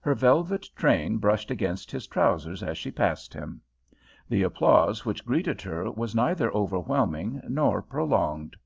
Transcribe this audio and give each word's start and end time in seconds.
Her 0.00 0.14
velvet 0.14 0.66
train 0.74 1.18
brushed 1.18 1.50
against 1.50 1.90
his 1.90 2.06
trousers 2.06 2.62
as 2.62 2.78
she 2.78 2.90
passed 2.90 3.34
him. 3.34 3.60
The 4.26 4.42
applause 4.42 5.04
which 5.04 5.26
greeted 5.26 5.60
her 5.60 5.90
was 5.90 6.14
neither 6.14 6.50
overwhelming 6.54 7.42
nor 7.46 7.82
prolonged. 7.82 8.56